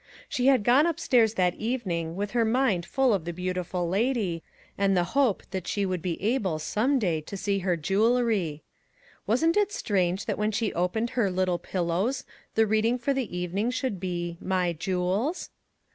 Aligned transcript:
She 0.27 0.47
had 0.47 0.63
gone 0.63 0.87
upstairs 0.87 1.35
that 1.35 1.53
evening 1.53 2.15
with 2.15 2.31
her 2.31 2.43
mind 2.43 2.87
full 2.87 3.13
of 3.13 3.23
the 3.23 3.31
beautiful 3.31 3.87
lady, 3.87 4.41
and 4.75 4.97
the 4.97 5.03
hope 5.13 5.43
that 5.51 5.67
she 5.67 5.85
would 5.85 6.01
be 6.01 6.19
able 6.23 6.57
some 6.57 6.97
day 6.97 7.21
to 7.21 7.37
see 7.37 7.59
her 7.59 7.77
jewelry. 7.77 8.63
Wasn't 9.27 9.55
it 9.57 9.71
strange 9.71 10.25
that 10.25 10.39
when 10.39 10.51
she 10.51 10.73
opened 10.73 11.11
her" 11.11 11.29
Little 11.29 11.59
Pillows" 11.59 12.23
the 12.55 12.65
reading 12.65 12.97
for 12.97 13.13
the 13.13 13.37
evening 13.37 13.69
should 13.69 13.99
be," 13.99 14.37
My 14.41 14.73
jew 14.73 15.01
els"? 15.03 15.51